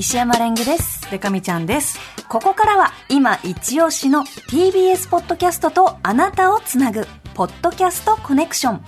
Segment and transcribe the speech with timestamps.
[0.00, 1.10] 石山レンゲです。
[1.10, 1.98] でかみちゃんです。
[2.26, 8.84] ここからは今一押しの TBS ポッドキャストとあなたをつなぐ、ポッドキャストコネクション。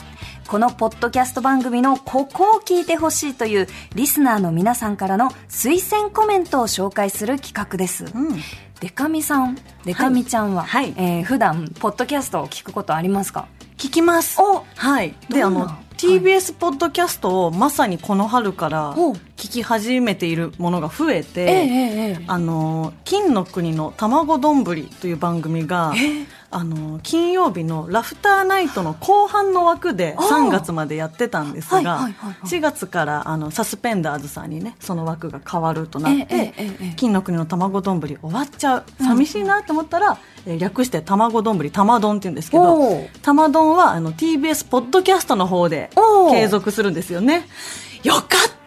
[0.48, 8.06] このポッドキャスト番組のここを聞いてほしいというリスナーの皆さんからの推薦コメントを紹介する企画です。
[8.06, 8.40] うん。
[8.80, 13.48] でかみさん、でかみちゃんは、はいえー普段、ポッドキャストを聞くことありますか？
[13.76, 14.40] 聞きます。
[14.40, 15.14] おはい。
[15.28, 15.68] で、あの
[15.98, 22.24] TBS ポッドキャストをまさにこの春からお聞き始めているものが増えええて、えええ。
[22.28, 25.92] あの、金の国の卵丼という番組が、
[26.52, 38.84] あの、金曜日のラフターナイトの後半の枠であー3月までやってたんですはいがはいはいはい、4月からあの、サスペンダーズさんにね、その枠が変わるとなっえええてえええ、金の国の卵丼終わっちゃう。
[39.02, 45.90] 寂しいなと思ったら、えー略して卵丼玉丼って言うんですけど玉丼はあの TBS ポッドキャストの方で
[46.30, 47.46] 継続するんですよね。
[48.02, 48.61] よかった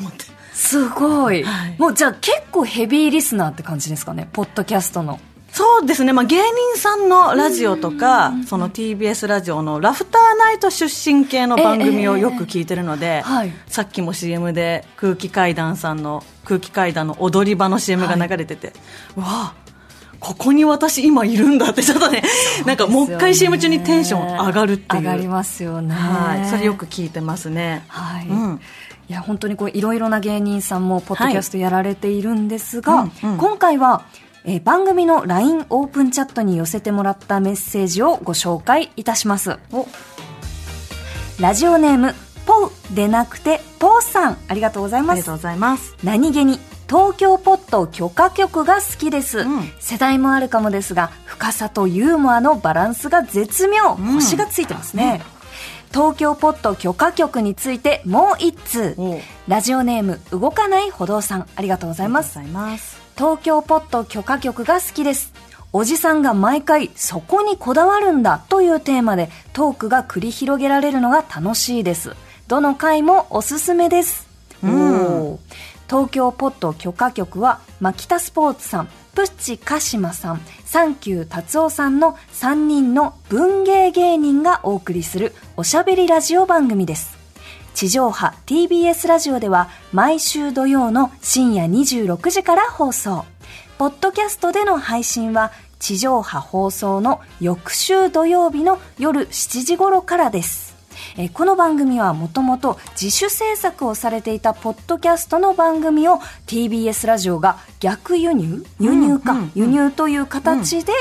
[0.00, 0.24] 思って。
[0.52, 1.76] すごい、はい。
[1.78, 4.28] もうじゃあ結構ヘビーリスナーって感じですかね？
[4.32, 5.20] ポッドキャストの。
[5.52, 13.52] そうですね、まあ、芸人さんのラジオとか、その TBS ラジオのラフターナイト出身系の番組をよく聞いてるので、はい。
[13.66, 18.68] さっきも CM で空気階段さんの空気階段の踊り場の CM が流れてて、
[19.16, 19.54] わあ
[20.20, 22.22] ここに私今いるんだってちょっとね、
[22.64, 25.02] なんかもう一回 CM 中にテンション上がるっていう。
[25.02, 25.94] 上がりますよね。
[25.94, 26.46] はい。
[26.46, 27.84] それよく聞いてますね。
[27.88, 28.60] はい、うん
[29.10, 33.38] いや本当にこういろいろな芸人さんもポッドキャストやられているんですが、はいうんうん。
[33.38, 34.04] 今回は、
[34.44, 39.58] えー番組の LINE オープンチャットに寄せてもらったメッセージをご紹介いたします。
[39.72, 39.88] お。
[41.40, 42.14] ラジオネーム
[42.46, 44.38] ポウでなくてポーさん。
[44.46, 45.10] ありがとうございます。
[45.10, 45.96] ありがとうございます。
[46.04, 49.72] 何気に東京ポット許可局が好きです、うん。
[49.80, 53.96] 世代もあるかもですが深さとユーモアのバランスが絶妙、ん。
[53.96, 55.20] 星がついてますね、
[55.92, 58.96] 東京ポット許可局についてもう一通。
[59.48, 61.46] ラジオネーム動かない歩道さん。
[61.56, 62.38] ありがとうございます。
[63.16, 65.32] 東京ポット許可局が好きです。
[65.72, 68.44] おじさんが毎回そこにこだわるんだ。
[68.48, 72.14] というテーマでトークが繰り広げられるのが楽しいです。
[72.48, 74.26] どの回もおすすめです、
[74.60, 75.38] うん
[75.90, 87.18] 東京ポット許可局はマキタスポーツさんプッチカシマさんサンキュー達夫さんの3人の文芸芸人がお送りするおしゃべりラジオ番組です
[87.74, 93.24] 地上波 TBS ラジオでは毎週土曜の深夜26時から放送。
[93.78, 100.69] ポッドキャストでの配信は地上波放送の翌週土曜日の夜7時頃からです。
[101.16, 109.44] えーこの番組はもともと自主制作をされていたポッドキャストの番組を TBS ラジオが逆輸入輸入か、うんうん。
[109.44, 110.92] うん輸入という形で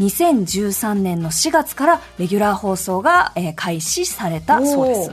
[0.00, 5.10] 2013年の4月からレギュラー放送が、えー開始されたそうです。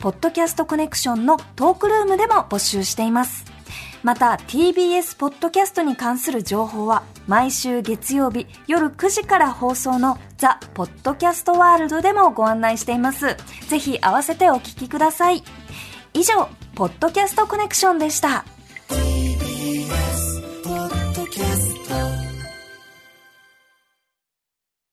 [0.00, 3.44] ポッドキャストコネクションのトークルームでも募集しています。
[4.02, 13.36] また TBS ポッドキャストに関する情報は毎週月曜日夜9時から放送のザ・ポッドキャストワールドでもご案内しています。
[13.68, 15.44] ぜひ合わせてお聞きください。
[16.14, 18.46] 以上、ポッドキャストコネクションでした。